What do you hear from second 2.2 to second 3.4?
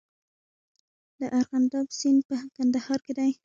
په کندهار کې دی